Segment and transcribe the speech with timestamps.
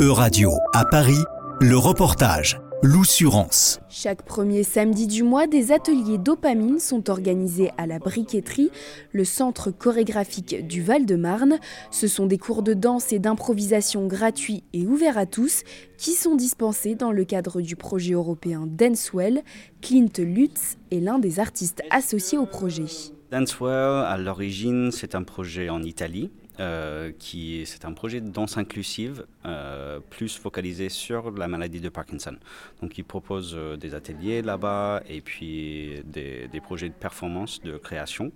[0.00, 1.24] E-Radio, à Paris,
[1.60, 2.60] le reportage.
[2.84, 3.80] L'Oussurance.
[3.88, 8.70] Chaque premier samedi du mois, des ateliers dopamine sont organisés à la briqueterie,
[9.10, 11.58] le centre chorégraphique du Val-de-Marne.
[11.90, 15.64] Ce sont des cours de danse et d'improvisation gratuits et ouverts à tous
[15.96, 19.42] qui sont dispensés dans le cadre du projet européen Dancewell.
[19.82, 22.86] Clint Lutz est l'un des artistes associés au projet.
[23.32, 26.30] Dancewell, à l'origine, c'est un projet en Italie
[26.60, 31.88] euh, qui c'est un projet de danse inclusive euh, plus focalisé sur la maladie de
[31.88, 32.34] Parkinson.
[32.82, 38.32] Donc il propose euh, des ateliers là-bas et puis des, projets de performance, de création,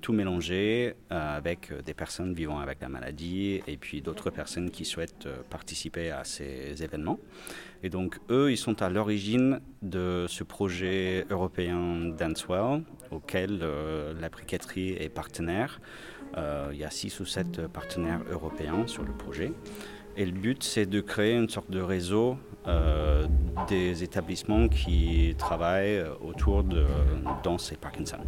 [0.00, 5.28] tout mélangé avec des personnes vivant avec la maladie et puis d'autres personnes qui souhaitent
[5.50, 7.18] participer à ces événements.
[7.82, 13.62] Et donc eux, ils sont à l'origine de ce projet européen Dancewell auquel
[14.18, 15.80] la briqueterie est partenaire.
[16.36, 19.52] Euh, il y a six ou sept partenaires européens sur le projet.
[20.16, 23.26] Et le but, c'est de créer une sorte de réseau euh,
[23.68, 26.84] des établissements qui travaillent autour de
[27.42, 28.18] danse et Parkinson.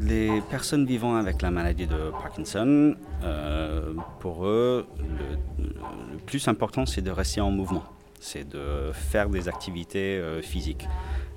[0.00, 6.84] Les personnes vivant avec la maladie de Parkinson, euh, pour eux, le, le, plus important,
[6.84, 7.84] c'est de rester en mouvement,
[8.24, 10.88] c'est de faire des activités physiques.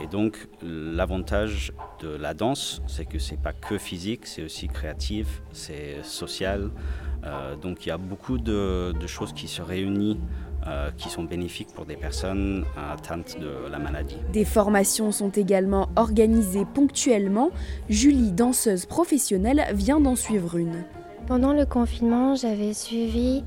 [0.00, 5.42] Et donc l'avantage de la danse, c'est que c'est pas que physique, c'est aussi créatif,
[5.52, 6.70] c'est social.
[7.24, 10.18] Euh, donc il y a beaucoup de, choses qui se réunissent.
[10.68, 14.18] Euh, qui sont bénéfiques pour des personnes atteintes de la maladie.
[14.32, 17.50] Des formations sont également organisées ponctuellement.
[17.88, 20.84] Julie, danseuse professionnelle, vient d'en suivre une.
[21.26, 23.42] Pendant le confinement, j'avais suivi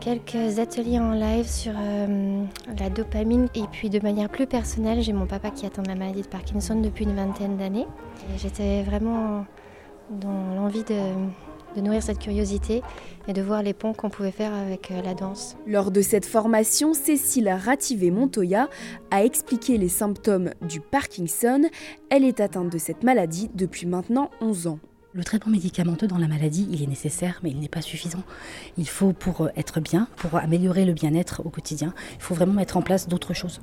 [0.00, 2.44] quelques ateliers en live sur euh,
[2.78, 6.22] la dopamine et puis de manière plus personnelle, j'ai mon papa qui atteint la maladie
[6.22, 7.86] de Parkinson depuis une vingtaine d'années.
[8.36, 9.44] J'étais vraiment
[10.10, 10.94] dans l'envie de,
[11.76, 12.82] de, nourrir cette curiosité
[13.26, 15.56] et de voir les ponts qu'on pouvait faire avec euh, la danse.
[15.66, 18.68] Lors de cette formation, Cécile Rativé-Montoya
[19.10, 21.62] a expliqué les symptômes du Parkinson.
[22.10, 24.78] Elle est atteinte de cette maladie depuis maintenant 11 ans.
[25.14, 28.22] Le traitement médicamenteux dans la maladie, il est nécessaire, mais il n'est pas suffisant.
[28.76, 32.52] Il faut, pour euh, être bien, pour améliorer le bien-être au quotidien, il faut vraiment
[32.52, 33.58] mettre en place d'autres choses.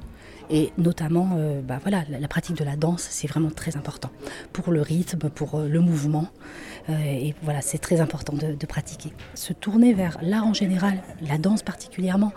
[0.50, 4.10] Et notamment, euh, bah voilà, la, pratique de la danse, c'est vraiment très important
[4.54, 6.30] pour le rythme, pour euh, le mouvement.
[6.90, 9.12] et voilà, c'est très important de, pratiquer.
[9.36, 12.32] Se tourner vers l'art en général, la danse particulièrement,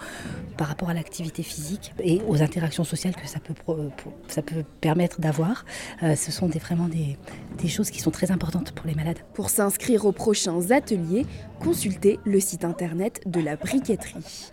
[0.59, 5.67] par rapport à l'activité physique et aux interactions sociales que ça peut, permettre d'avoir,
[6.01, 7.19] ce sont vraiment des,
[7.59, 8.95] des choses qui sont très importantes pour les
[9.35, 11.27] Pour s'inscrire aux prochains ateliers,
[11.61, 14.53] consultez le site internet de la briqueterie.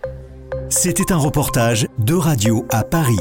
[0.70, 3.20] C'était un reportage de Radio à Paris,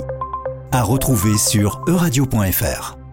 [0.73, 3.04] à retrouver sur euradio.fr.